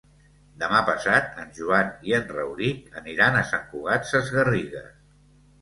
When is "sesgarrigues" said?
4.15-4.93